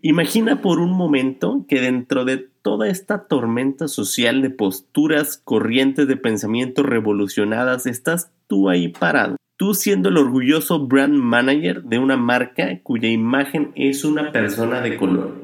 Imagina 0.00 0.62
por 0.62 0.78
un 0.80 0.92
momento 0.92 1.64
que 1.68 1.80
dentro 1.80 2.24
de 2.24 2.38
toda 2.62 2.88
esta 2.88 3.26
tormenta 3.26 3.88
social 3.88 4.40
de 4.40 4.50
posturas, 4.50 5.40
corrientes 5.44 6.08
de 6.08 6.16
pensamiento 6.16 6.82
revolucionadas, 6.82 7.86
estás 7.86 8.32
tú 8.46 8.68
ahí 8.68 8.88
parado. 8.88 9.36
Tú 9.56 9.74
siendo 9.74 10.08
el 10.08 10.16
orgulloso 10.16 10.86
brand 10.86 11.14
manager 11.14 11.82
de 11.84 11.98
una 11.98 12.16
marca 12.16 12.80
cuya 12.82 13.08
imagen 13.08 13.72
es 13.74 14.04
una 14.04 14.32
persona 14.32 14.80
de 14.80 14.96
color. 14.96 15.41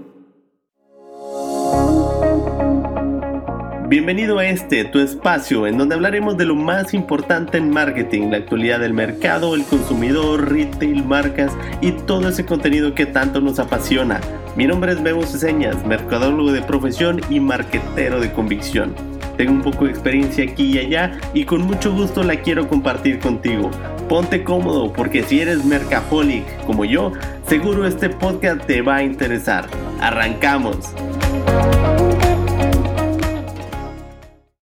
Bienvenido 3.88 4.38
a 4.38 4.44
este, 4.44 4.84
tu 4.84 4.98
espacio, 4.98 5.66
en 5.66 5.78
donde 5.78 5.94
hablaremos 5.94 6.36
de 6.36 6.44
lo 6.44 6.54
más 6.54 6.92
importante 6.92 7.56
en 7.56 7.70
marketing, 7.70 8.28
la 8.28 8.36
actualidad 8.36 8.80
del 8.80 8.92
mercado, 8.92 9.54
el 9.54 9.64
consumidor, 9.64 10.52
retail, 10.52 11.06
marcas 11.06 11.56
y 11.80 11.92
todo 11.92 12.28
ese 12.28 12.44
contenido 12.44 12.94
que 12.94 13.06
tanto 13.06 13.40
nos 13.40 13.58
apasiona. 13.58 14.20
Mi 14.56 14.66
nombre 14.66 14.92
es 14.92 15.02
Bebo 15.02 15.24
Ceseñas, 15.24 15.86
mercadólogo 15.86 16.52
de 16.52 16.60
profesión 16.60 17.22
y 17.30 17.40
marquetero 17.40 18.20
de 18.20 18.30
convicción. 18.30 18.94
Tengo 19.38 19.52
un 19.52 19.62
poco 19.62 19.86
de 19.86 19.92
experiencia 19.92 20.44
aquí 20.44 20.64
y 20.64 20.78
allá 20.80 21.18
y 21.32 21.46
con 21.46 21.62
mucho 21.62 21.90
gusto 21.90 22.22
la 22.22 22.36
quiero 22.42 22.68
compartir 22.68 23.20
contigo. 23.20 23.70
Ponte 24.06 24.44
cómodo 24.44 24.92
porque 24.92 25.22
si 25.22 25.40
eres 25.40 25.64
mercaholic 25.64 26.44
como 26.66 26.84
yo, 26.84 27.12
seguro 27.46 27.86
este 27.86 28.10
podcast 28.10 28.66
te 28.66 28.82
va 28.82 28.96
a 28.96 29.02
interesar. 29.02 29.66
¡Arrancamos! 29.98 30.92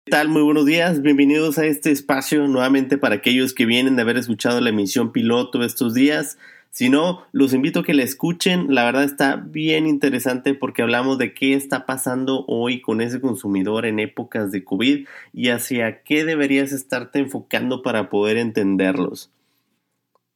¿Qué 0.07 0.13
tal? 0.13 0.29
Muy 0.29 0.43
buenos 0.43 0.67
días, 0.67 1.03
bienvenidos 1.03 1.59
a 1.59 1.67
este 1.67 1.91
espacio 1.91 2.47
nuevamente 2.47 2.97
para 2.97 3.17
aquellos 3.17 3.53
que 3.53 3.67
vienen 3.67 3.97
de 3.97 4.03
haber 4.03 4.17
escuchado 4.17 4.61
la 4.61 4.71
emisión 4.71 5.11
piloto 5.11 5.65
estos 5.65 5.95
días. 5.95 6.39
Si 6.71 6.89
no, 6.89 7.25
los 7.33 7.53
invito 7.53 7.81
a 7.81 7.83
que 7.83 7.93
la 7.93 8.05
escuchen, 8.05 8.73
la 8.73 8.85
verdad 8.85 9.03
está 9.03 9.35
bien 9.35 9.89
interesante 9.89 10.55
porque 10.55 10.83
hablamos 10.83 11.19
de 11.19 11.35
qué 11.35 11.55
está 11.55 11.87
pasando 11.87 12.45
hoy 12.47 12.81
con 12.81 13.01
ese 13.01 13.21
consumidor 13.21 13.85
en 13.85 13.99
épocas 13.99 14.53
de 14.53 14.63
COVID 14.63 15.09
y 15.33 15.49
hacia 15.49 16.05
qué 16.05 16.25
deberías 16.25 16.71
estarte 16.71 17.19
enfocando 17.19 17.83
para 17.83 18.09
poder 18.09 18.37
entenderlos. 18.37 19.33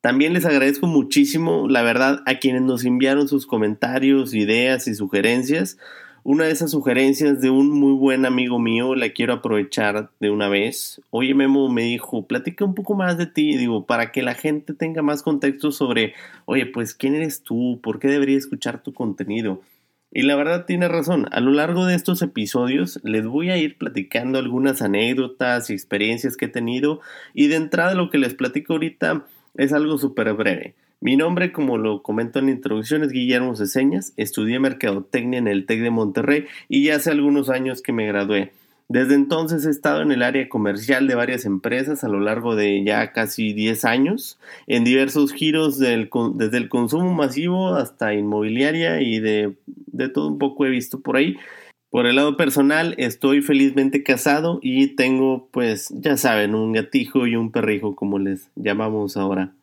También 0.01 0.33
les 0.33 0.47
agradezco 0.47 0.89
muchísimo, 0.89 1.69
la 1.69 1.83
verdad, 1.83 2.25
a 2.27 2.41
quienes 2.41 2.63
nos 2.63 2.85
enviaron 2.85 3.29
sus 3.29 3.47
comentarios, 3.47 4.35
ideas 4.35 4.89
y 4.89 4.97
sugerencias. 4.97 5.79
Una 6.23 6.45
de 6.45 6.51
esas 6.51 6.73
sugerencias 6.73 7.41
de 7.41 7.49
un 7.49 7.71
muy 7.71 7.95
buen 7.95 8.27
amigo 8.27 8.59
mío 8.59 8.95
la 8.95 9.09
quiero 9.09 9.33
aprovechar 9.33 10.11
de 10.21 10.29
una 10.29 10.51
vez. 10.51 11.01
Oye 11.09 11.35
Memo 11.35 11.71
me 11.71 11.83
dijo, 11.83 12.27
platica 12.27 12.63
un 12.67 12.75
poco 12.75 12.95
más 12.95 13.17
de 13.17 13.25
ti, 13.25 13.57
digo, 13.57 13.87
para 13.87 14.13
que 14.13 14.23
la 14.23 14.35
gente 14.35 14.75
tenga 14.75 15.01
más 15.01 15.23
contexto 15.23 15.73
sobre, 15.73 16.13
oye, 16.45 16.67
pues 16.67 16.95
quién 16.95 17.15
eres 17.15 17.43
tú, 17.43 17.81
por 17.83 17.99
qué 17.99 18.09
debería 18.09 18.37
escuchar 18.37 18.83
tu 18.83 18.93
contenido. 18.93 19.63
Y 20.13 20.23
la 20.23 20.37
verdad 20.37 20.67
tiene 20.67 20.89
razón, 20.89 21.27
a 21.33 21.41
lo 21.41 21.53
largo 21.53 21.87
de 21.87 21.95
estos 21.95 22.21
episodios 22.21 23.01
les 23.03 23.25
voy 23.25 23.49
a 23.49 23.57
ir 23.57 23.79
platicando 23.79 24.39
algunas 24.39 24.83
anécdotas 24.83 25.71
y 25.71 25.73
experiencias 25.73 26.37
que 26.37 26.47
he 26.47 26.49
tenido 26.49 27.01
y 27.33 27.47
de 27.47 27.57
entrada 27.57 27.95
lo 27.95 28.11
que 28.11 28.19
les 28.19 28.35
platico 28.35 28.75
ahorita 28.75 29.25
es 29.55 29.73
algo 29.73 29.97
súper 29.97 30.35
breve. 30.35 30.75
Mi 31.03 31.17
nombre, 31.17 31.51
como 31.51 31.79
lo 31.79 32.03
comento 32.03 32.39
en 32.39 32.47
la 32.47 32.51
introducción, 32.51 33.03
es 33.03 33.11
Guillermo 33.11 33.57
Ceseñas. 33.57 34.13
Estudié 34.19 34.59
Mercadotecnia 34.59 35.39
en 35.39 35.49
el 35.49 35.65
TEC 35.65 35.81
de 35.81 35.89
Monterrey 35.89 36.45
y 36.69 36.85
ya 36.85 36.97
hace 36.97 37.11
algunos 37.11 37.49
años 37.49 37.81
que 37.81 37.95
me 37.95 38.07
gradué. 38.07 38.53
Desde 38.89 39.15
entonces 39.15 39.65
he 39.65 39.71
estado 39.71 40.03
en 40.03 40.13
el 40.13 40.23
área 40.23 40.47
comercial 40.51 41.07
de 41.07 41.15
varias 41.15 41.47
empresas 41.47 42.05
a 42.05 42.09
lo 42.09 42.21
largo 42.21 42.55
de 42.55 42.85
ya 42.85 43.13
casi 43.13 43.55
10 43.55 43.85
años, 43.87 44.39
en 44.67 44.85
diversos 44.85 45.33
giros 45.33 45.79
desde 45.79 46.57
el 46.59 46.69
consumo 46.69 47.15
masivo 47.15 47.75
hasta 47.77 48.13
inmobiliaria 48.13 49.01
y 49.01 49.21
de, 49.21 49.55
de 49.67 50.09
todo 50.11 50.29
un 50.29 50.39
poco 50.39 50.67
he 50.67 50.71
visto 50.71 51.01
por 51.01 51.17
ahí. 51.17 51.39
Por 51.89 52.07
el 52.07 52.17
lado 52.17 52.37
personal, 52.37 52.95
estoy 52.99 53.41
felizmente 53.41 54.03
casado 54.03 54.59
y 54.61 54.89
tengo, 54.89 55.49
pues, 55.51 55.89
ya 55.97 56.19
saben, 56.19 56.55
un 56.55 56.73
gatijo 56.73 57.27
y 57.27 57.37
un 57.37 57.53
perrijo, 57.53 57.97
como 57.97 58.19
les 58.19 58.51
llamamos 58.55 59.17
ahora. 59.17 59.55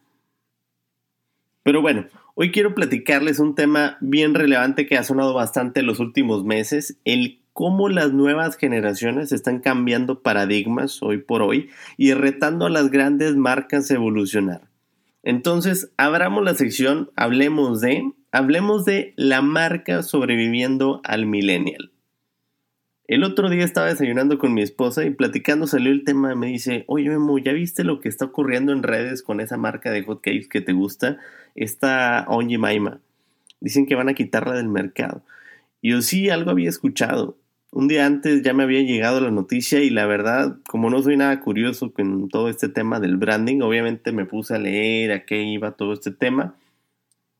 Pero 1.67 1.81
bueno, 1.81 2.05
hoy 2.33 2.53
quiero 2.53 2.73
platicarles 2.73 3.39
un 3.39 3.53
tema 3.53 3.97
bien 3.99 4.35
relevante 4.35 4.85
que 4.85 4.97
ha 4.97 5.03
sonado 5.03 5.33
bastante 5.33 5.81
en 5.81 5.85
los 5.85 5.99
últimos 5.99 6.45
meses, 6.45 6.97
el 7.03 7.41
cómo 7.51 7.89
las 7.89 8.13
nuevas 8.13 8.55
generaciones 8.55 9.33
están 9.33 9.59
cambiando 9.59 10.21
paradigmas 10.21 11.03
hoy 11.03 11.17
por 11.17 11.41
hoy 11.41 11.69
y 11.97 12.13
retando 12.13 12.67
a 12.67 12.69
las 12.69 12.89
grandes 12.89 13.35
marcas 13.35 13.91
a 13.91 13.95
evolucionar. 13.95 14.69
Entonces, 15.23 15.91
abramos 15.97 16.41
la 16.45 16.55
sección, 16.55 17.11
hablemos 17.17 17.81
de, 17.81 18.13
hablemos 18.31 18.85
de 18.85 19.13
la 19.17 19.41
marca 19.41 20.03
sobreviviendo 20.03 21.01
al 21.03 21.25
millennial. 21.25 21.91
El 23.07 23.23
otro 23.23 23.49
día 23.49 23.63
estaba 23.63 23.87
desayunando 23.87 24.37
con 24.37 24.53
mi 24.53 24.61
esposa 24.61 25.05
y 25.05 25.11
platicando 25.11 25.65
salió 25.65 25.93
el 25.93 26.03
tema. 26.03 26.35
Me 26.35 26.47
dice, 26.47 26.83
oye 26.87 27.07
Memo, 27.09 27.37
¿ya 27.37 27.53
viste 27.53 27.85
lo 27.85 28.01
que 28.01 28.09
está 28.09 28.25
ocurriendo 28.25 28.73
en 28.73 28.83
redes 28.83 29.23
con 29.23 29.39
esa 29.39 29.55
marca 29.55 29.91
de 29.91 30.03
hotcakes 30.03 30.49
que 30.49 30.59
te 30.59 30.73
gusta? 30.73 31.17
Esta 31.55 32.25
Onji 32.27 32.57
Maima. 32.57 32.99
Dicen 33.61 33.85
que 33.85 33.95
van 33.95 34.09
a 34.09 34.13
quitarla 34.13 34.55
del 34.55 34.67
mercado. 34.67 35.23
Y 35.81 35.91
yo 35.91 36.01
sí, 36.01 36.29
algo 36.29 36.51
había 36.51 36.67
escuchado. 36.67 37.37
Un 37.71 37.87
día 37.87 38.05
antes 38.05 38.41
ya 38.43 38.53
me 38.53 38.63
había 38.63 38.81
llegado 38.81 39.21
la 39.21 39.31
noticia 39.31 39.81
y 39.81 39.89
la 39.89 40.05
verdad, 40.05 40.57
como 40.67 40.89
no 40.89 41.01
soy 41.01 41.15
nada 41.15 41.39
curioso 41.39 41.93
con 41.93 42.27
todo 42.27 42.49
este 42.49 42.67
tema 42.67 42.99
del 42.99 43.15
branding, 43.15 43.61
obviamente 43.61 44.11
me 44.11 44.25
puse 44.25 44.53
a 44.53 44.59
leer 44.59 45.13
a 45.13 45.25
qué 45.25 45.43
iba 45.43 45.71
todo 45.71 45.93
este 45.93 46.11
tema 46.11 46.55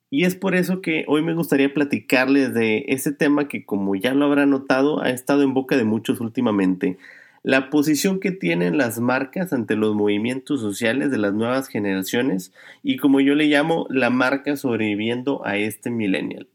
y 0.09 0.23
es 0.23 0.35
por 0.35 0.55
eso 0.55 0.81
que 0.81 1.03
hoy 1.07 1.21
me 1.21 1.33
gustaría 1.33 1.73
platicarles 1.73 2.53
de 2.53 2.85
ese 2.87 3.11
tema 3.11 3.47
que, 3.47 3.65
como 3.65 3.95
ya 3.95 4.13
lo 4.13 4.25
habrá 4.25 4.45
notado, 4.45 5.01
ha 5.01 5.09
estado 5.09 5.43
en 5.43 5.53
boca 5.53 5.75
de 5.75 5.83
muchos 5.83 6.21
últimamente. 6.21 6.97
La 7.43 7.69
posición 7.69 8.19
que 8.19 8.31
tienen 8.31 8.77
las 8.77 8.99
marcas 8.99 9.53
ante 9.53 9.75
los 9.75 9.95
movimientos 9.95 10.61
sociales 10.61 11.11
de 11.11 11.17
las 11.17 11.33
nuevas 11.33 11.67
generaciones 11.67 12.53
y 12.83 12.97
como 12.97 13.19
yo 13.19 13.35
le 13.35 13.45
llamo, 13.45 13.85
la 13.89 14.09
marca 14.09 14.55
sobreviviendo 14.55 15.45
a 15.45 15.57
este 15.57 15.89
millennial. 15.89 16.47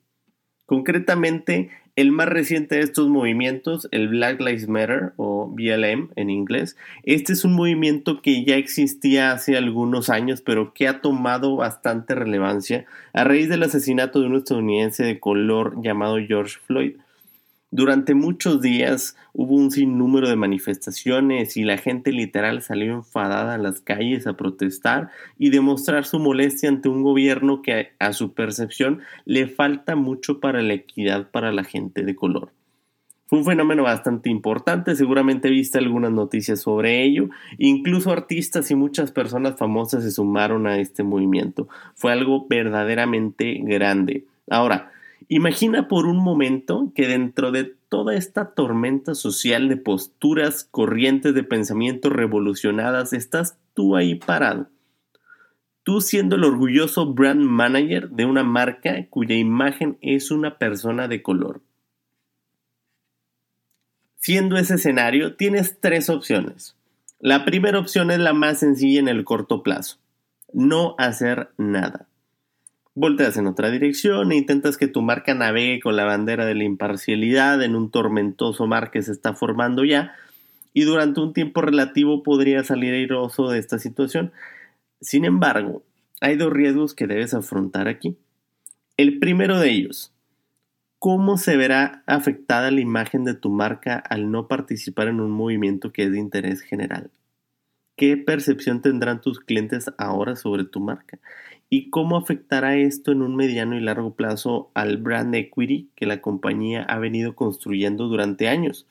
Concretamente, 0.67 1.71
el 1.95 2.11
más 2.11 2.29
reciente 2.29 2.77
de 2.77 2.83
estos 2.83 3.09
movimientos, 3.09 3.87
el 3.91 4.09
Black 4.09 4.41
Lives 4.41 4.69
Matter 4.69 5.13
o 5.17 5.49
BLM 5.49 6.11
en 6.17 6.31
inglés, 6.31 6.77
este 7.03 7.35
es 7.35 7.45
un 7.45 7.53
movimiento 7.53 8.23
que 8.23 8.45
ya 8.45 8.57
existía 8.57 9.33
hace 9.33 9.57
algunos 9.57 10.09
años, 10.09 10.41
pero 10.41 10.73
que 10.73 10.89
ha 10.89 11.01
tomado 11.01 11.57
bastante 11.57 12.15
relevancia 12.15 12.87
a 13.13 13.25
raíz 13.25 13.49
del 13.49 13.63
asesinato 13.63 14.21
de 14.21 14.27
un 14.27 14.37
estadounidense 14.37 15.05
de 15.05 15.21
color 15.21 15.83
llamado 15.83 16.17
George 16.27 16.59
Floyd. 16.67 16.97
Durante 17.75 18.15
muchos 18.15 18.61
días 18.61 19.17
hubo 19.33 19.55
un 19.55 19.71
sinnúmero 19.71 20.29
de 20.29 20.37
manifestaciones 20.37 21.57
y 21.57 21.65
la 21.65 21.79
gente 21.79 22.13
literal 22.13 22.61
salió 22.61 22.93
enfadada 22.93 23.55
a 23.55 23.59
las 23.59 23.81
calles 23.81 24.27
a 24.27 24.37
protestar 24.37 25.09
y 25.39 25.49
demostrar 25.49 26.05
su 26.05 26.19
molestia 26.19 26.69
ante 26.69 26.91
un 26.91 27.03
gobierno 27.03 27.63
que 27.63 27.93
a 27.99 28.13
su 28.13 28.35
percepción 28.35 29.01
le 29.25 29.47
falta 29.47 29.97
mucho 29.97 30.39
para 30.39 30.61
la 30.61 30.75
equidad 30.75 31.31
para 31.31 31.51
la 31.51 31.65
gente 31.65 32.03
de 32.03 32.15
color. 32.15 32.53
Fue 33.25 33.39
un 33.39 33.47
fenómeno 33.47 33.85
bastante 33.85 34.29
importante, 34.29 34.95
seguramente 34.95 35.49
viste 35.49 35.79
algunas 35.79 36.13
noticias 36.13 36.61
sobre 36.61 37.03
ello, 37.03 37.31
incluso 37.57 38.13
artistas 38.13 38.71
y 38.71 38.75
muchas 38.75 39.13
personas 39.13 39.57
famosas 39.57 40.05
se 40.05 40.11
sumaron 40.11 40.67
a 40.67 40.79
este 40.79 41.05
movimiento. 41.05 41.69
Fue 41.95 42.13
algo 42.13 42.47
verdaderamente 42.51 43.59
grande. 43.63 44.27
Ahora, 44.51 44.93
Imagina 45.35 45.89
por 45.89 46.05
un 46.05 46.19
momento 46.19 46.93
que 46.95 47.09
dentro 47.09 47.53
de 47.53 47.65
toda 47.89 48.15
esta 48.17 48.53
tormenta 48.53 49.15
social 49.15 49.71
de 49.71 49.79
posturas, 49.79 50.69
corrientes 50.71 51.33
de 51.33 51.43
pensamiento 51.43 52.11
revolucionadas, 52.11 53.15
estás 53.15 53.57
tú 53.73 53.97
ahí 53.97 54.17
parado. 54.17 54.69
Tú 55.85 56.03
siendo 56.03 56.37
el 56.37 56.45
orgulloso 56.45 57.15
brand 57.15 57.41
manager 57.41 58.11
de 58.11 58.27
una 58.27 58.45
marca 58.45 59.07
cuya 59.09 59.35
imagen 59.35 59.97
es 60.03 60.31
una 60.31 60.59
persona 60.59 61.09
de 61.09 61.23
color. 61.23 61.63
Siendo 64.19 64.59
ese 64.59 64.75
escenario, 64.75 65.37
tienes 65.37 65.81
tres 65.81 66.11
opciones. 66.11 66.77
La 67.21 67.47
primera 67.47 67.79
opción 67.79 68.11
es 68.11 68.19
la 68.19 68.35
más 68.35 68.59
sencilla 68.59 69.01
en 69.01 69.09
el 69.09 69.25
corto 69.25 69.63
plazo. 69.63 69.97
No 70.53 70.95
hacer 70.99 71.53
nada 71.57 72.07
volteas 72.95 73.37
en 73.37 73.47
otra 73.47 73.71
dirección 73.71 74.33
e 74.33 74.37
intentas 74.37 74.77
que 74.77 74.89
tu 74.89 75.03
marca 75.03 75.35
navegue 75.35 75.81
con 75.81 75.97
la 75.97 76.05
bandera 76.05 76.45
de 76.45 76.55
la 76.55 76.65
imparcialidad 76.65 77.63
en 77.63 77.75
un 77.75 77.91
tormentoso 77.91 78.67
mar 78.67 78.91
que 78.91 79.03
se 79.03 79.13
está 79.13 79.35
formando 79.35 79.85
ya 79.85 80.15
y 80.75 80.83
durante 80.83 81.21
un 81.21 81.33
tiempo 81.33 81.61
relativo 81.63 82.23
podría 82.23 82.65
salir 82.65 82.95
airoso 82.95 83.51
de 83.51 83.59
esta 83.59 83.79
situación. 83.79 84.33
Sin 85.01 85.25
embargo, 85.25 85.83
hay 86.21 86.37
dos 86.37 86.53
riesgos 86.53 86.95
que 86.95 87.07
debes 87.07 87.35
afrontar 87.35 87.89
aquí. 87.89 88.17
El 88.97 89.19
primero 89.19 89.59
de 89.59 89.71
ellos, 89.71 90.13
¿cómo 90.99 91.37
se 91.37 91.57
verá 91.57 92.03
afectada 92.07 92.71
la 92.71 92.81
imagen 92.81 93.25
de 93.25 93.35
tu 93.35 93.51
marca 93.51 93.97
al 93.97 94.31
no 94.31 94.49
participar 94.49 95.09
en 95.09 95.21
un 95.21 95.31
movimiento 95.31 95.93
que 95.93 96.05
es 96.05 96.13
de 96.13 96.19
interés 96.19 96.61
general? 96.61 97.11
¿Qué 98.03 98.17
percepción 98.17 98.83
tendrán 98.83 99.21
tus 99.21 99.39
clientes 99.39 99.89
ahora 99.97 100.35
sobre 100.35 100.65
tu 100.65 100.81
marca? 100.81 101.21
y 101.71 101.89
cómo 101.89 102.17
afectará 102.17 102.77
esto 102.77 103.13
en 103.13 103.23
un 103.23 103.37
mediano 103.37 103.77
y 103.77 103.81
largo 103.81 104.15
plazo 104.15 104.73
al 104.75 104.97
brand 104.97 105.33
equity 105.37 105.89
que 105.95 106.07
la 106.07 106.21
compañía 106.21 106.83
ha 106.83 106.99
venido 106.99 107.37
construyendo 107.37 108.09
durante 108.09 108.49
años. 108.49 108.89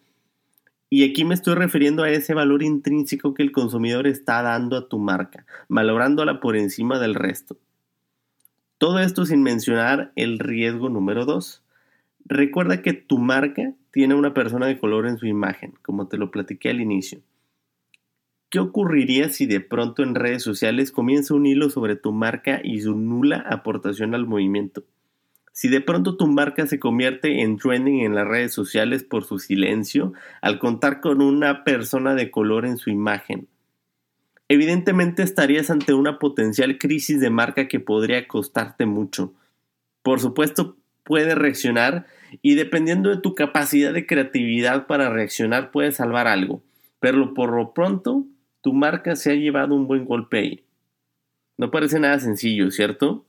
Y 0.89 1.03
aquí 1.03 1.25
me 1.25 1.33
estoy 1.33 1.55
refiriendo 1.55 2.03
a 2.03 2.09
ese 2.09 2.33
valor 2.33 2.63
intrínseco 2.63 3.33
que 3.33 3.43
el 3.43 3.51
consumidor 3.51 4.07
está 4.07 4.41
dando 4.43 4.77
a 4.77 4.87
tu 4.87 4.97
marca, 4.97 5.45
valorándola 5.67 6.39
por 6.39 6.55
encima 6.55 6.97
del 6.97 7.13
resto. 7.13 7.57
Todo 8.77 8.99
esto 8.99 9.25
sin 9.25 9.43
mencionar 9.43 10.13
el 10.15 10.39
riesgo 10.39 10.87
número 10.87 11.25
2. 11.25 11.61
Recuerda 12.23 12.81
que 12.81 12.93
tu 12.93 13.17
marca 13.17 13.73
tiene 13.91 14.15
una 14.15 14.33
persona 14.33 14.67
de 14.67 14.79
color 14.79 15.05
en 15.05 15.17
su 15.17 15.27
imagen, 15.27 15.73
como 15.81 16.07
te 16.07 16.17
lo 16.17 16.31
platiqué 16.31 16.69
al 16.69 16.79
inicio. 16.79 17.21
¿Qué 18.51 18.59
ocurriría 18.59 19.29
si 19.29 19.45
de 19.45 19.61
pronto 19.61 20.03
en 20.03 20.13
redes 20.13 20.43
sociales 20.43 20.91
comienza 20.91 21.33
un 21.33 21.45
hilo 21.45 21.69
sobre 21.69 21.95
tu 21.95 22.11
marca 22.11 22.59
y 22.61 22.81
su 22.81 22.97
nula 22.97 23.45
aportación 23.49 24.13
al 24.13 24.27
movimiento? 24.27 24.83
Si 25.53 25.69
de 25.69 25.79
pronto 25.79 26.17
tu 26.17 26.27
marca 26.27 26.67
se 26.67 26.77
convierte 26.77 27.43
en 27.43 27.55
trending 27.55 28.01
en 28.01 28.13
las 28.13 28.27
redes 28.27 28.53
sociales 28.53 29.05
por 29.05 29.23
su 29.23 29.39
silencio 29.39 30.11
al 30.41 30.59
contar 30.59 30.99
con 30.99 31.21
una 31.21 31.63
persona 31.63 32.13
de 32.13 32.29
color 32.29 32.65
en 32.65 32.75
su 32.75 32.89
imagen, 32.89 33.47
evidentemente 34.49 35.23
estarías 35.23 35.69
ante 35.69 35.93
una 35.93 36.19
potencial 36.19 36.77
crisis 36.77 37.21
de 37.21 37.29
marca 37.29 37.69
que 37.69 37.79
podría 37.79 38.27
costarte 38.27 38.85
mucho. 38.85 39.33
Por 40.03 40.19
supuesto, 40.19 40.75
puedes 41.05 41.35
reaccionar 41.35 42.05
y 42.41 42.55
dependiendo 42.55 43.11
de 43.11 43.21
tu 43.21 43.33
capacidad 43.33 43.93
de 43.93 44.05
creatividad 44.05 44.87
para 44.87 45.09
reaccionar 45.09 45.71
puedes 45.71 45.95
salvar 45.95 46.27
algo, 46.27 46.61
pero 46.99 47.33
por 47.33 47.53
lo 47.55 47.73
pronto 47.73 48.25
tu 48.61 48.73
marca 48.73 49.15
se 49.15 49.31
ha 49.31 49.35
llevado 49.35 49.75
un 49.75 49.87
buen 49.87 50.05
golpe 50.05 50.39
ahí. 50.39 50.63
No 51.57 51.71
parece 51.71 51.99
nada 51.99 52.19
sencillo, 52.19 52.71
¿cierto? 52.71 53.25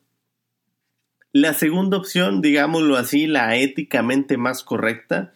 La 1.32 1.54
segunda 1.54 1.96
opción, 1.96 2.42
digámoslo 2.42 2.96
así, 2.96 3.26
la 3.26 3.56
éticamente 3.56 4.36
más 4.36 4.62
correcta, 4.62 5.32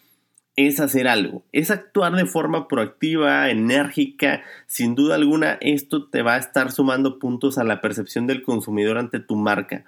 es 0.56 0.81
hacer 0.81 1.06
algo, 1.06 1.44
es 1.52 1.70
actuar 1.70 2.14
de 2.14 2.25
forma 2.25 2.66
proactiva, 2.66 3.50
enérgica, 3.50 4.43
sin 4.66 4.94
duda 4.94 5.14
alguna 5.14 5.58
esto 5.60 6.08
te 6.08 6.22
va 6.22 6.34
a 6.34 6.38
estar 6.38 6.72
sumando 6.72 7.19
puntos 7.19 7.58
a 7.58 7.64
la 7.64 7.82
percepción 7.82 8.26
del 8.26 8.42
consumidor 8.42 8.96
ante 8.96 9.20
tu 9.20 9.37
marca. 9.37 9.84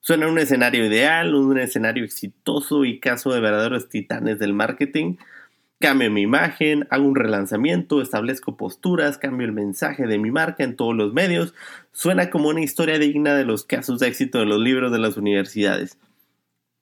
Suena 0.00 0.28
un 0.28 0.38
escenario 0.38 0.86
ideal, 0.86 1.34
un 1.34 1.58
escenario 1.58 2.04
exitoso 2.04 2.84
y 2.84 3.00
caso 3.00 3.32
de 3.32 3.40
verdaderos 3.40 3.88
titanes 3.88 4.38
del 4.38 4.52
marketing, 4.52 5.16
Cambio 5.78 6.10
mi 6.10 6.22
imagen, 6.22 6.86
hago 6.88 7.06
un 7.06 7.14
relanzamiento, 7.14 8.00
establezco 8.00 8.56
posturas, 8.56 9.18
cambio 9.18 9.46
el 9.46 9.52
mensaje 9.52 10.06
de 10.06 10.18
mi 10.18 10.30
marca 10.30 10.64
en 10.64 10.74
todos 10.74 10.96
los 10.96 11.12
medios. 11.12 11.54
Suena 11.92 12.30
como 12.30 12.48
una 12.48 12.62
historia 12.62 12.98
digna 12.98 13.34
de 13.34 13.44
los 13.44 13.64
casos 13.64 13.98
de 13.98 14.08
éxito 14.08 14.38
de 14.38 14.46
los 14.46 14.58
libros 14.58 14.90
de 14.90 14.98
las 14.98 15.18
universidades. 15.18 15.98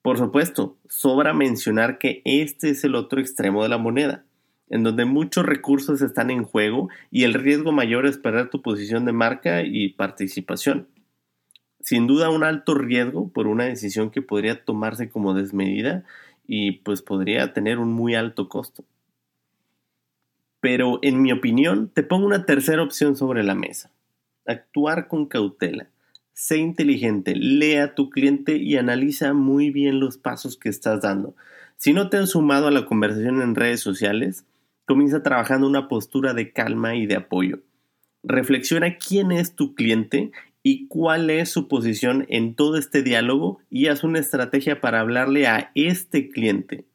Por 0.01 0.17
supuesto, 0.17 0.77
sobra 0.89 1.35
mencionar 1.35 1.99
que 1.99 2.23
este 2.25 2.71
es 2.71 2.85
el 2.85 2.95
otro 2.95 3.21
extremo 3.21 3.65
de 3.65 3.69
la 3.69 3.79
moneda, 3.79 4.25
en 4.71 4.85
donde 4.85 5.07
muchos 5.07 5.45
recursos 5.45 6.01
están 6.01 6.31
en 6.31 6.45
juego 6.45 6.89
y 7.11 7.25
el 7.25 7.35
riesgo 7.35 7.73
mayor 7.73 8.07
es 8.07 8.17
perder 8.17 8.49
tu 8.49 8.63
posición 8.63 9.07
de 9.07 9.13
marca 9.13 9.63
y 9.65 9.89
participación. 9.89 10.87
Sin 11.81 12.07
duda 12.07 12.31
un 12.31 12.45
alto 12.45 12.75
riesgo 12.77 13.29
por 13.29 13.49
una 13.49 13.65
decisión 13.65 14.11
que 14.11 14.23
podría 14.23 14.65
tomarse 14.65 15.11
como 15.11 15.35
desmedida 15.35 16.05
y 16.47 16.73
pues 16.73 17.03
podría 17.03 17.53
tener 17.53 17.79
un 17.79 17.93
muy 17.93 18.15
alto 18.15 18.49
costo. 18.49 18.85
Pero 20.61 20.99
en 21.03 21.21
mi 21.21 21.33
opinión, 21.33 21.91
te 21.93 22.03
pongo 22.03 22.27
una 22.27 22.47
tercera 22.47 22.83
opción 22.83 23.17
sobre 23.17 23.45
la 23.45 23.55
mesa. 23.55 23.91
Actuar 24.47 25.09
con 25.09 25.27
cautela. 25.27 25.89
Sé 26.33 26.57
inteligente, 26.57 27.35
lea 27.37 27.85
a 27.85 27.95
tu 27.95 28.11
cliente 28.11 28.57
y 28.57 28.77
analiza 28.77 29.35
muy 29.35 29.71
bien 29.71 30.01
los 30.01 30.19
pasos 30.19 30.57
que 30.57 30.69
estás 30.69 31.03
dando. 31.03 31.37
Si 31.77 31.93
no 31.93 32.09
te 32.09 32.17
han 32.17 32.27
sumado 32.27 32.67
a 32.67 32.71
la 32.71 32.87
conversación 32.87 33.43
en 33.43 33.55
redes 33.55 33.81
sociales, 33.81 34.45
comienza 34.87 35.23
trabajando 35.23 35.67
una 35.67 35.89
postura 35.89 36.35
de 36.35 36.53
calma 36.53 36.97
y 36.97 37.07
de 37.07 37.17
apoyo. 37.17 37.61
Reflexiona 38.23 38.97
quién 38.97 39.33
es 39.33 39.55
tu 39.55 39.75
cliente 39.75 40.33
y 40.67 40.89
cuál 40.89 41.29
es 41.29 41.51
su 41.51 41.69
posición 41.69 42.25
en 42.31 42.55
todo 42.57 42.79
este 42.79 43.03
diálogo 43.03 43.61
y 43.69 43.89
haz 43.89 44.03
una 44.03 44.19
estrategia 44.19 44.81
para 44.81 44.99
hablarle 44.99 45.47
a 45.47 45.71
este 45.75 46.31
cliente. 46.31 46.87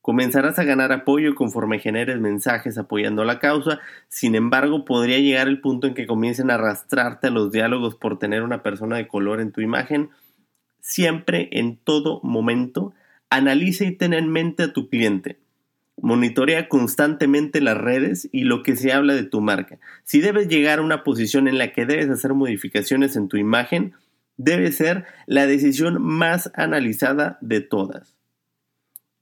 Comenzarás 0.00 0.58
a 0.58 0.64
ganar 0.64 0.90
apoyo 0.90 1.34
conforme 1.34 1.80
generes 1.80 2.18
mensajes 2.18 2.78
apoyando 2.78 3.24
la 3.24 3.40
causa, 3.40 3.78
sin 4.08 4.34
embargo 4.34 4.86
podría 4.86 5.18
llegar 5.18 5.48
el 5.48 5.60
punto 5.60 5.86
en 5.86 5.92
que 5.92 6.06
comiencen 6.06 6.50
a 6.50 6.54
arrastrarte 6.54 7.26
a 7.26 7.30
los 7.30 7.52
diálogos 7.52 7.94
por 7.94 8.18
tener 8.18 8.42
una 8.42 8.62
persona 8.62 8.96
de 8.96 9.06
color 9.06 9.42
en 9.42 9.52
tu 9.52 9.60
imagen. 9.60 10.08
Siempre, 10.80 11.50
en 11.52 11.76
todo 11.76 12.20
momento, 12.22 12.94
analiza 13.28 13.84
y 13.84 13.94
ten 13.94 14.14
en 14.14 14.30
mente 14.30 14.62
a 14.62 14.72
tu 14.72 14.88
cliente. 14.88 15.36
Monitorea 16.00 16.68
constantemente 16.68 17.60
las 17.60 17.76
redes 17.76 18.28
y 18.32 18.44
lo 18.44 18.62
que 18.62 18.76
se 18.76 18.92
habla 18.92 19.14
de 19.14 19.24
tu 19.24 19.40
marca. 19.40 19.78
Si 20.04 20.20
debes 20.20 20.48
llegar 20.48 20.78
a 20.78 20.82
una 20.82 21.02
posición 21.04 21.48
en 21.48 21.58
la 21.58 21.72
que 21.72 21.86
debes 21.86 22.08
hacer 22.08 22.34
modificaciones 22.34 23.16
en 23.16 23.28
tu 23.28 23.36
imagen, 23.36 23.94
debe 24.36 24.72
ser 24.72 25.04
la 25.26 25.46
decisión 25.46 26.00
más 26.00 26.50
analizada 26.54 27.38
de 27.40 27.60
todas. 27.60 28.16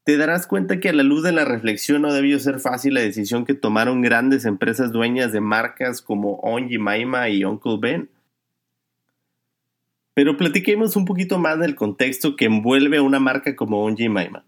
Te 0.05 0.17
darás 0.17 0.47
cuenta 0.47 0.79
que 0.79 0.89
a 0.89 0.93
la 0.93 1.03
luz 1.03 1.25
de 1.25 1.33
la 1.33 1.45
reflexión 1.45 2.03
no 2.03 2.13
debió 2.13 2.39
ser 2.39 2.61
fácil 2.61 2.95
la 2.95 3.01
decisión 3.01 3.45
que 3.45 3.55
tomaron 3.55 4.03
grandes 4.03 4.45
empresas 4.45 4.93
dueñas 4.93 5.33
de 5.33 5.41
marcas 5.41 6.01
como 6.01 6.35
Onji 6.43 6.79
Maima 6.79 7.29
y 7.29 7.45
Uncle 7.45 7.79
Ben. 7.81 8.09
Pero 10.15 10.37
platiquemos 10.37 10.95
un 10.95 11.07
poquito 11.07 11.41
más 11.41 11.59
del 11.59 11.75
contexto 11.75 12.37
que 12.37 12.45
envuelve 12.45 12.99
a 12.99 13.03
una 13.03 13.19
marca 13.19 13.57
como 13.57 13.85
Onji 13.85 14.09
Maima. 14.09 14.46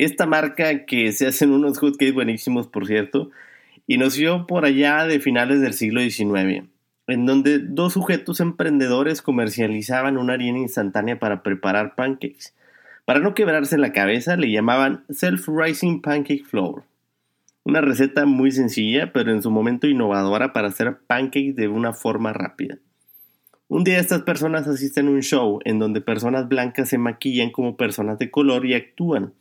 Esta 0.00 0.24
marca 0.24 0.86
que 0.86 1.12
se 1.12 1.26
hacen 1.26 1.50
unos 1.50 1.76
hotcakes 1.76 2.14
buenísimos, 2.14 2.66
por 2.66 2.86
cierto, 2.86 3.30
y 3.86 3.98
nació 3.98 4.46
por 4.46 4.64
allá 4.64 5.04
de 5.04 5.20
finales 5.20 5.60
del 5.60 5.74
siglo 5.74 6.00
XIX, 6.00 6.64
en 7.06 7.26
donde 7.26 7.58
dos 7.58 7.92
sujetos 7.92 8.40
emprendedores 8.40 9.20
comercializaban 9.20 10.16
una 10.16 10.32
harina 10.32 10.58
instantánea 10.58 11.18
para 11.18 11.42
preparar 11.42 11.96
pancakes. 11.96 12.54
Para 13.04 13.20
no 13.20 13.34
quebrarse 13.34 13.76
la 13.76 13.92
cabeza, 13.92 14.36
le 14.36 14.50
llamaban 14.50 15.04
Self-Rising 15.10 16.00
Pancake 16.00 16.46
Flour. 16.46 16.84
Una 17.64 17.82
receta 17.82 18.24
muy 18.24 18.52
sencilla, 18.52 19.12
pero 19.12 19.30
en 19.32 19.42
su 19.42 19.50
momento 19.50 19.86
innovadora 19.86 20.54
para 20.54 20.68
hacer 20.68 20.96
pancakes 21.06 21.56
de 21.56 21.68
una 21.68 21.92
forma 21.92 22.32
rápida. 22.32 22.78
Un 23.68 23.84
día 23.84 23.98
estas 23.98 24.22
personas 24.22 24.66
asisten 24.66 25.08
a 25.08 25.10
un 25.10 25.20
show 25.20 25.60
en 25.66 25.78
donde 25.78 26.00
personas 26.00 26.48
blancas 26.48 26.88
se 26.88 26.96
maquillan 26.96 27.50
como 27.50 27.76
personas 27.76 28.18
de 28.18 28.30
color 28.30 28.64
y 28.64 28.72
actúan. 28.72 29.34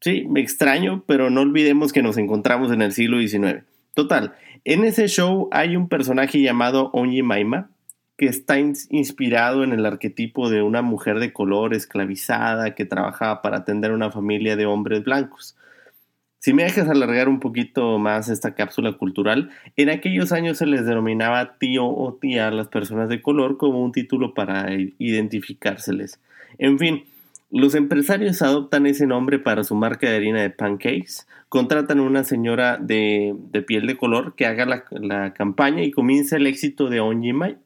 Sí, 0.00 0.26
me 0.28 0.40
extraño, 0.40 1.04
pero 1.06 1.28
no 1.30 1.42
olvidemos 1.42 1.92
que 1.92 2.02
nos 2.02 2.16
encontramos 2.16 2.72
en 2.72 2.80
el 2.82 2.92
siglo 2.92 3.18
XIX. 3.20 3.64
Total, 3.94 4.34
en 4.64 4.84
ese 4.84 5.08
show 5.08 5.48
hay 5.52 5.76
un 5.76 5.88
personaje 5.88 6.40
llamado 6.40 6.90
Onyi 6.92 7.22
Maima, 7.22 7.70
que 8.16 8.26
está 8.26 8.58
inspirado 8.58 9.64
en 9.64 9.72
el 9.72 9.86
arquetipo 9.86 10.50
de 10.50 10.62
una 10.62 10.82
mujer 10.82 11.20
de 11.20 11.32
color 11.32 11.74
esclavizada 11.74 12.74
que 12.74 12.84
trabajaba 12.84 13.40
para 13.40 13.58
atender 13.58 13.90
a 13.90 13.94
una 13.94 14.10
familia 14.10 14.56
de 14.56 14.66
hombres 14.66 15.02
blancos. 15.02 15.56
Si 16.38 16.54
me 16.54 16.64
dejas 16.64 16.88
alargar 16.88 17.28
un 17.28 17.40
poquito 17.40 17.98
más 17.98 18.30
esta 18.30 18.54
cápsula 18.54 18.92
cultural, 18.92 19.50
en 19.76 19.90
aquellos 19.90 20.32
años 20.32 20.58
se 20.58 20.66
les 20.66 20.86
denominaba 20.86 21.58
tío 21.58 21.86
o 21.86 22.14
tía 22.14 22.48
a 22.48 22.50
las 22.50 22.68
personas 22.68 23.10
de 23.10 23.20
color 23.20 23.58
como 23.58 23.82
un 23.82 23.92
título 23.92 24.32
para 24.32 24.68
identificárseles. 24.98 26.20
En 26.58 26.78
fin, 26.78 27.04
los 27.50 27.74
empresarios 27.74 28.42
adoptan 28.42 28.86
ese 28.86 29.06
nombre 29.06 29.38
para 29.38 29.64
su 29.64 29.74
marca 29.74 30.08
de 30.08 30.16
harina 30.16 30.40
de 30.40 30.50
pancakes, 30.50 31.26
contratan 31.48 31.98
a 31.98 32.02
una 32.02 32.22
señora 32.22 32.76
de, 32.76 33.34
piel 33.66 33.86
de 33.88 33.96
color 33.96 34.34
que 34.36 34.46
haga 34.46 34.66
la, 34.66 35.34
campaña 35.34 35.82
y 35.82 35.90
comienza 35.90 36.36
el 36.36 36.46
éxito 36.46 36.88
de 36.88 37.00
Onjimai. 37.00 37.58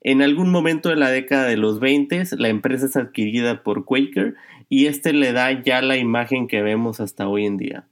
En 0.00 0.22
algún 0.22 0.50
momento 0.50 0.88
de 0.88 0.96
la 0.96 1.10
década 1.10 1.44
de 1.44 1.58
los 1.58 1.78
20, 1.78 2.24
la 2.38 2.48
empresa 2.48 2.86
es 2.86 2.96
adquirida 2.96 3.62
por 3.62 3.84
Quaker 3.84 4.34
y 4.70 4.86
este 4.86 5.12
le 5.12 5.32
da 5.32 5.62
ya 5.62 5.82
la 5.82 5.98
imagen 5.98 6.48
que 6.48 6.62
vemos 6.62 7.00
hasta 7.00 7.28
hoy 7.28 7.44
en 7.44 7.58
día. 7.58 7.84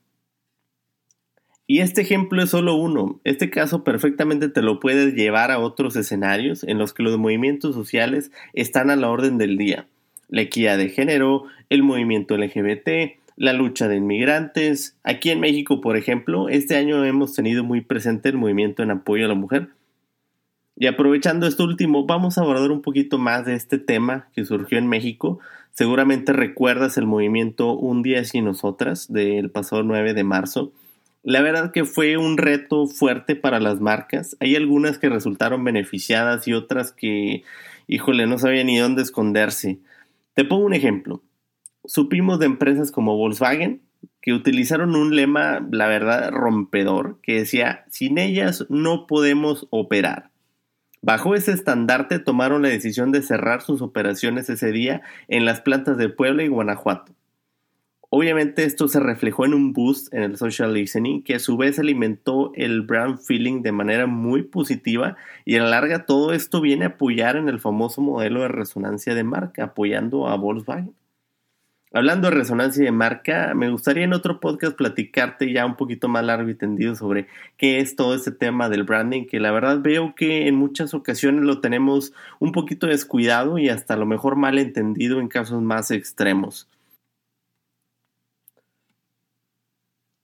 Y 1.67 1.81
este 1.81 2.01
ejemplo 2.01 2.43
es 2.43 2.49
solo 2.49 2.77
uno. 2.77 3.21
Este 3.25 3.51
caso 3.51 3.85
perfectamente 3.85 4.49
te 4.49 4.63
lo 4.63 4.81
puedes 4.81 5.13
llevar 5.13 5.51
a 5.51 5.59
otros 5.59 5.97
escenarios 5.97 6.65
en 6.65 6.79
los 6.79 6.95
que 6.95 7.03
los 7.03 7.19
movimientos 7.19 7.75
sociales 7.75 8.31
están 8.55 8.89
a 8.89 8.97
la 8.97 9.11
orden 9.11 9.37
del 9.37 9.59
día 9.59 9.87
la 10.29 10.43
equidad 10.43 10.79
de 10.79 10.89
género, 10.89 11.45
el 11.71 11.83
movimiento 11.83 12.37
LGBT, 12.37 13.19
la 13.37 13.53
lucha 13.53 13.89
de 13.89 13.97
inmigrantes. 13.97 14.97
Aquí 15.05 15.31
en 15.31 15.41
México, 15.41 15.81
por 15.81 15.97
ejemplo, 15.97 16.49
este 16.49 16.77
año 16.77 17.05
hemos 17.05 17.35
tenido 17.35 17.65
muy 17.65 17.81
presente 17.81 18.29
el 18.29 18.37
movimiento 18.37 18.83
en 18.83 18.91
apoyo 18.91 19.25
a 19.25 19.29
la 19.29 19.35
mujer. 19.35 19.69
Y 20.81 20.87
aprovechando 20.87 21.47
esto 21.47 21.65
último, 21.65 22.07
vamos 22.07 22.39
a 22.39 22.43
abordar 22.43 22.71
un 22.71 22.83
poquito 22.83 23.19
más 23.19 23.45
de 23.45 23.55
este 23.55 23.79
tema 23.79 24.29
que 24.33 24.45
surgió 24.45 24.79
en 24.79 24.87
México. 24.87 25.41
Seguramente 25.73 26.33
recuerdas 26.33 26.97
el 26.99 27.07
movimiento 27.07 27.73
Un 27.73 28.03
día 28.03 28.25
sin 28.25 28.45
nosotras 28.45 29.13
del 29.13 29.51
pasado 29.51 29.83
9 29.83 30.15
de 30.15 30.25
marzo, 30.25 30.73
La 31.25 31.43
verdad 31.43 31.73
que 31.73 31.85
fue 31.85 32.17
un 32.17 32.39
reto 32.39 32.87
fuerte 32.87 33.35
para 33.35 33.59
las 33.59 33.81
marcas. 33.81 34.37
Hay 34.39 34.55
algunas 34.55 34.99
que 34.99 35.09
resultaron 35.09 35.65
beneficiadas 35.65 36.47
y 36.47 36.55
otras 36.55 36.93
que, 36.93 37.43
híjole, 37.89 38.27
no 38.27 38.39
sabían 38.39 38.69
ni 38.69 38.79
dónde 38.79 39.03
esconderse. 39.03 39.79
Te 40.39 40.45
pongo 40.45 40.67
un 40.67 40.73
ejemplo. 40.73 41.25
Supimos 41.85 42.39
de 42.39 42.47
empresas 42.47 42.93
como 42.93 43.17
Volkswagen 43.17 43.83
que 44.23 44.33
utilizaron 44.33 44.95
un 44.95 45.17
lema, 45.17 45.67
la 45.73 45.89
verdad, 45.89 46.31
rompedor, 46.31 47.19
que 47.25 47.41
decía, 47.41 47.85
sin 47.91 48.19
ellas 48.19 48.65
no 48.69 49.09
podemos 49.09 49.67
operar. 49.71 50.31
Bajo 51.03 51.35
ese 51.35 51.51
estandarte 51.51 52.21
tomaron 52.21 52.63
la 52.63 52.69
decisión 52.69 53.11
de 53.11 53.23
cerrar 53.23 53.63
sus 53.63 53.83
operaciones 53.83 54.49
ese 54.49 54.71
día 54.71 55.03
en 55.27 55.45
las 55.45 55.61
plantas 55.61 55.97
de 55.97 56.09
Puebla 56.09 56.45
y 56.45 56.47
Guanajuato. 56.47 57.17
Obviamente 58.11 58.65
esto 58.65 58.89
se 58.89 59.01
reflejó 59.01 59.45
en 59.45 59.53
un 59.53 59.75
boost 59.75 60.15
en 60.15 60.23
el 60.23 60.39
social 60.39 60.73
listening 60.73 61.23
que 61.23 61.35
a 61.35 61.39
su 61.39 61.59
vez 61.59 61.79
alimentó 61.79 62.53
el 62.55 62.81
brand 62.81 63.19
feeling 63.19 63.61
de 63.61 63.73
manera 63.73 64.07
muy 64.07 64.45
positiva 64.45 65.19
y 65.45 65.57
a 65.57 65.63
la 65.63 65.69
larga 65.69 66.07
todo 66.07 66.33
esto 66.33 66.63
viene 66.63 66.87
a 66.87 66.89
apoyar 66.89 67.37
en 67.37 67.51
el 67.51 67.61
famoso 67.61 68.01
modelo 68.01 68.41
de 68.41 68.49
resonancia 68.49 69.15
de 69.15 69.25
marca, 69.25 69.65
apoyando 69.65 70.27
a 70.27 70.37
Volkswagen. 70.37 70.95
Hablando 71.93 72.29
de 72.29 72.37
resonancia 72.37 72.83
de 72.83 72.93
marca, 72.93 73.53
me 73.55 73.71
gustaría 73.71 74.05
en 74.05 74.15
otro 74.15 74.41
podcast 74.41 74.77
platicarte 74.77 75.53
ya 75.53 75.67
un 75.67 75.77
poquito 75.77 76.09
más 76.09 76.25
largo 76.25 76.49
y 76.49 76.55
tendido 76.55 76.95
sobre 76.95 77.29
qué 77.59 77.81
es 77.81 77.95
todo 77.95 78.15
este 78.15 78.31
tema 78.31 78.71
del 78.71 78.85
branding, 78.85 79.27
que 79.27 79.39
la 79.41 79.53
verdad 79.53 79.81
veo 79.81 80.15
que 80.15 80.49
en 80.49 80.55
muchas 80.55 80.95
ocasiones 80.95 81.45
lo 81.45 81.61
tenemos 81.61 82.15
un 82.41 82.53
poquito 82.53 82.87
descuidado 82.87 83.59
y 83.59 83.69
hasta 83.69 83.95
a 83.95 83.97
lo 83.99 84.07
mejor 84.07 84.37
mal 84.37 84.59
entendido 84.59 85.21
en 85.21 85.29
casos 85.29 85.63
más 85.63 85.91
extremos. 85.91 86.69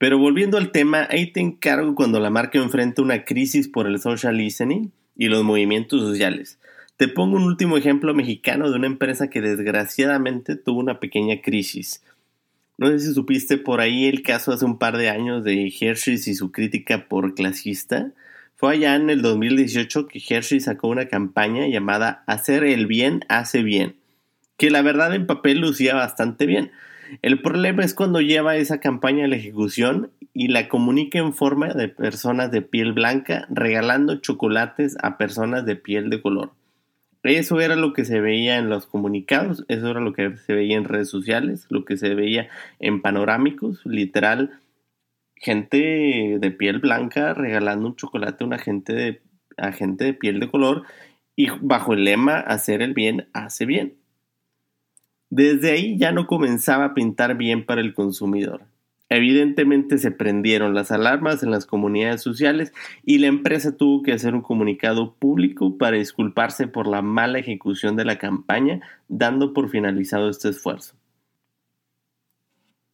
Pero 0.05 0.19
volviendo 0.19 0.59
al 0.59 0.71
tema, 0.71 1.09
ahí 1.09 1.33
te 1.33 1.41
encargo 1.41 1.95
cuando 1.95 2.21
la 2.21 2.29
marca 2.29 2.59
enfrenta 2.59 3.01
una 3.01 3.25
crisis 3.25 3.69
por 3.69 3.87
el 3.87 3.99
social 3.99 4.37
listening 4.37 4.91
y 5.17 5.29
los 5.29 5.45
movimientos 5.45 6.03
sociales. 6.03 6.59
Te 6.99 7.09
pongo 7.09 7.39
un 7.39 7.45
último 7.45 7.79
ejemplo 7.79 8.13
mexicano 8.13 8.69
de 8.69 8.77
una 8.77 8.87
empresa 8.87 9.31
que 9.31 9.41
desgraciadamente 9.41 10.57
tuvo 10.57 10.81
una 10.81 11.01
pequeña 11.01 11.41
crisis. 11.41 12.05
No 12.77 12.89
sé 12.89 12.99
si 12.99 13.15
supiste 13.15 13.57
por 13.57 13.81
ahí 13.81 14.05
el 14.05 14.21
caso 14.21 14.53
hace 14.53 14.67
un 14.67 14.79
par 14.79 14.99
de 14.99 15.09
años 15.09 15.43
de 15.43 15.73
Hershey's 15.81 16.29
y 16.29 16.35
su 16.35 16.53
crítica 16.53 17.09
por 17.09 17.35
clasista. 17.35 18.13
Fue 18.57 18.75
allá 18.75 18.97
en 18.97 19.09
el 19.09 19.23
2018 19.23 20.07
que 20.07 20.21
Hershey 20.29 20.61
sacó 20.61 20.89
una 20.89 21.09
campaña 21.09 21.67
llamada 21.67 22.25
Hacer 22.27 22.65
el 22.65 22.87
bien 22.87 23.25
hace 23.31 23.63
bien, 23.63 23.97
que 24.59 24.69
la 24.69 24.83
verdad 24.83 25.15
en 25.15 25.27
papel 25.27 25.61
lucía 25.61 25.95
bastante 25.95 26.45
bien. 26.45 26.73
El 27.23 27.41
problema 27.43 27.85
es 27.85 27.95
cuando 27.95 28.21
lleva 28.21 28.57
esa 28.57 28.81
campaña 28.81 29.25
a 29.25 29.29
la 29.29 29.37
ejecución 29.37 30.11
y 30.33 30.49
la 30.49 30.69
comunica 30.69 31.19
en 31.19 31.33
forma 31.33 31.69
de 31.69 31.89
personas 31.89 32.51
de 32.51 32.63
piel 32.63 32.93
blanca 32.93 33.47
regalando 33.51 34.17
chocolates 34.17 34.97
a 35.03 35.17
personas 35.17 35.65
de 35.65 35.77
piel 35.77 36.11
de 36.11 36.21
color. 36.21 36.53
Eso 37.23 37.61
era 37.61 37.75
lo 37.75 37.95
que 37.95 38.05
se 38.05 38.21
veía 38.21 38.59
en 38.59 38.69
los 38.69 38.87
comunicados, 38.87 39.65
eso 39.69 39.89
era 39.89 40.01
lo 40.01 40.13
que 40.13 40.37
se 40.37 40.55
veía 40.55 40.77
en 40.77 40.85
redes 40.85 41.09
sociales, 41.09 41.67
lo 41.71 41.87
que 41.87 41.97
se 41.97 42.15
veía 42.15 42.49
en 42.81 43.01
panorámicos, 43.01 43.81
literal, 43.87 44.61
gente 45.37 46.39
de 46.39 46.51
piel 46.51 46.81
blanca 46.81 47.33
regalando 47.33 47.89
un 47.89 47.97
chocolate 47.97 48.45
a 48.45 48.47
una 48.47 48.59
gente 48.59 48.93
de, 48.93 49.23
a 49.57 49.73
gente 49.73 50.05
de 50.05 50.15
piel 50.15 50.39
de 50.39 50.51
color 50.51 50.83
y 51.35 51.49
bajo 51.63 51.95
el 51.95 52.05
lema 52.05 52.39
hacer 52.41 52.83
el 52.83 52.93
bien 52.93 53.29
hace 53.33 53.65
bien. 53.65 53.95
Desde 55.37 55.73
ahí 55.73 55.99
ya 55.99 56.13
no 56.13 56.29
comenzaba 56.29 56.85
a 56.85 56.95
pintar 56.95 57.37
bien 57.37 57.67
para 57.67 57.81
el 57.81 57.93
consumidor. 57.93 58.67
Evidentemente 59.09 59.99
se 59.99 60.13
prendieron 60.13 60.75
las 60.75 60.93
alarmas 60.93 61.43
en 61.43 61.51
las 61.51 61.67
comunidades 61.67 62.23
sociales 62.23 62.73
y 63.03 63.19
la 63.19 63.27
empresa 63.27 63.77
tuvo 63.77 64.05
que 64.05 64.13
hacer 64.13 64.37
un 64.37 64.43
comunicado 64.43 65.17
público 65.17 65.77
para 65.77 65.97
disculparse 65.97 66.69
por 66.69 66.87
la 66.87 67.03
mala 67.03 67.41
ejecución 67.41 67.97
de 67.97 68.05
la 68.05 68.17
campaña, 68.17 68.81
dando 69.09 69.53
por 69.53 69.71
finalizado 69.71 70.31
este 70.31 70.51
esfuerzo. 70.51 70.95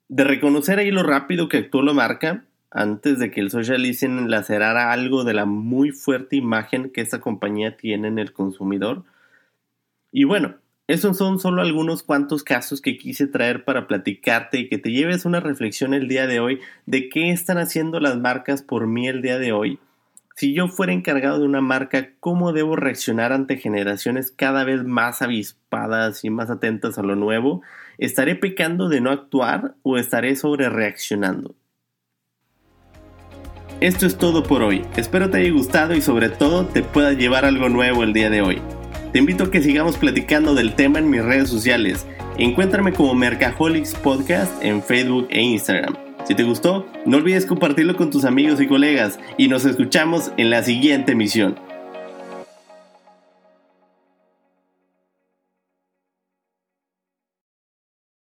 De 0.08 0.24
reconocer 0.24 0.78
ahí 0.78 0.90
lo 0.90 1.02
rápido 1.02 1.46
que 1.46 1.58
actuó 1.58 1.82
la 1.82 1.92
marca, 1.92 2.46
antes 2.70 3.18
de 3.18 3.30
que 3.30 3.42
el 3.42 3.50
social 3.50 3.82
listening 3.82 4.30
lacerara 4.30 4.92
algo 4.92 5.24
de 5.24 5.34
la 5.34 5.44
muy 5.44 5.90
fuerte 5.90 6.36
imagen 6.36 6.88
que 6.88 7.02
esta 7.02 7.20
compañía 7.20 7.76
tiene 7.76 8.08
en 8.08 8.18
el 8.18 8.32
consumidor. 8.32 9.04
Y 10.10 10.24
bueno, 10.24 10.54
esos 10.90 11.16
son 11.16 11.38
solo 11.38 11.62
algunos 11.62 12.02
cuantos 12.02 12.42
casos 12.42 12.80
que 12.80 12.96
quise 12.96 13.28
traer 13.28 13.64
para 13.64 13.86
platicarte 13.86 14.58
y 14.58 14.68
que 14.68 14.76
te 14.76 14.90
lleves 14.90 15.24
una 15.24 15.38
reflexión 15.38 15.94
el 15.94 16.08
día 16.08 16.26
de 16.26 16.40
hoy 16.40 16.58
de 16.84 17.08
qué 17.08 17.30
están 17.30 17.58
haciendo 17.58 18.00
las 18.00 18.18
marcas 18.18 18.62
por 18.62 18.88
mí 18.88 19.06
el 19.06 19.22
día 19.22 19.38
de 19.38 19.52
hoy. 19.52 19.78
Si 20.34 20.52
yo 20.52 20.66
fuera 20.66 20.92
encargado 20.92 21.38
de 21.38 21.44
una 21.44 21.60
marca, 21.60 22.08
¿cómo 22.18 22.52
debo 22.52 22.74
reaccionar 22.74 23.32
ante 23.32 23.56
generaciones 23.56 24.32
cada 24.32 24.64
vez 24.64 24.82
más 24.82 25.22
avispadas 25.22 26.24
y 26.24 26.30
más 26.30 26.50
atentas 26.50 26.98
a 26.98 27.04
lo 27.04 27.14
nuevo? 27.14 27.62
¿Estaré 27.98 28.34
pecando 28.34 28.88
de 28.88 29.00
no 29.00 29.12
actuar 29.12 29.76
o 29.84 29.96
estaré 29.96 30.34
sobre 30.34 30.70
reaccionando? 30.70 31.54
Esto 33.80 34.06
es 34.06 34.18
todo 34.18 34.42
por 34.42 34.64
hoy. 34.64 34.82
Espero 34.96 35.30
te 35.30 35.38
haya 35.38 35.52
gustado 35.52 35.94
y 35.94 36.00
sobre 36.00 36.30
todo 36.30 36.66
te 36.66 36.82
pueda 36.82 37.12
llevar 37.12 37.44
algo 37.44 37.68
nuevo 37.68 38.02
el 38.02 38.12
día 38.12 38.28
de 38.28 38.42
hoy. 38.42 38.60
Te 39.12 39.18
invito 39.18 39.42
a 39.42 39.50
que 39.50 39.60
sigamos 39.60 39.96
platicando 39.96 40.54
del 40.54 40.74
tema 40.74 41.00
en 41.00 41.10
mis 41.10 41.24
redes 41.24 41.48
sociales. 41.48 42.06
Encuéntrame 42.38 42.92
como 42.92 43.12
Mercaholics 43.16 43.92
Podcast 43.94 44.52
en 44.62 44.80
Facebook 44.80 45.26
e 45.30 45.42
Instagram. 45.42 45.96
Si 46.28 46.36
te 46.36 46.44
gustó, 46.44 46.86
no 47.06 47.16
olvides 47.16 47.44
compartirlo 47.44 47.96
con 47.96 48.10
tus 48.10 48.24
amigos 48.24 48.60
y 48.60 48.68
colegas 48.68 49.18
y 49.36 49.48
nos 49.48 49.64
escuchamos 49.64 50.30
en 50.36 50.50
la 50.50 50.62
siguiente 50.62 51.12
emisión. 51.12 51.56